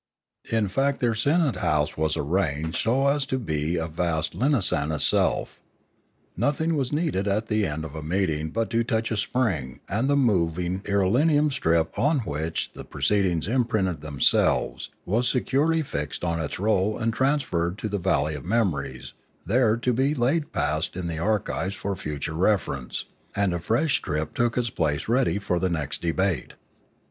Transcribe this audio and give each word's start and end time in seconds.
In 0.51 0.67
fact 0.67 0.99
their 0.99 1.13
senate 1.13 1.57
house 1.57 1.95
was 1.95 2.17
arranged 2.17 2.75
so 2.75 3.05
as 3.05 3.23
to 3.27 3.37
be 3.37 3.77
a 3.77 3.87
vast 3.87 4.33
linasan 4.33 4.91
itself. 4.91 5.61
Nothing 6.35 6.75
was 6.75 6.91
needed 6.91 7.27
at 7.27 7.49
the 7.49 7.67
end 7.67 7.85
of 7.85 7.93
a 7.93 8.01
meeting 8.01 8.49
but 8.49 8.71
to 8.71 8.83
touch 8.83 9.11
a 9.11 9.17
spring, 9.17 9.79
and 9.87 10.09
the 10.09 10.15
mov 10.15 10.57
ing 10.57 10.79
irelium 10.85 11.51
strip, 11.51 11.99
on 11.99 12.17
which 12.21 12.71
the 12.73 12.83
proceedings 12.83 13.47
imprinted 13.47 14.01
themselves, 14.01 14.89
was 15.05 15.27
securely 15.29 15.83
fixed 15.83 16.23
on 16.23 16.39
its 16.39 16.57
roll 16.57 16.97
and 16.97 17.13
trans 17.13 17.43
ferred 17.45 17.77
to 17.77 17.87
the 17.87 17.99
valley 17.99 18.33
of 18.33 18.43
memories 18.43 19.13
there 19.45 19.77
to 19.77 19.93
be 19.93 20.15
laid 20.15 20.51
past 20.51 20.95
in 20.97 21.05
the 21.05 21.19
archives 21.19 21.75
for 21.75 21.95
future 21.95 22.33
reference, 22.33 23.05
and 23.35 23.53
a 23.53 23.59
fresh 23.59 23.97
strip 23.97 24.33
took 24.33 24.57
its 24.57 24.71
place 24.71 25.07
ready 25.07 25.37
for 25.37 25.59
the 25.59 25.69
next 25.69 26.01
debate. 26.01 26.53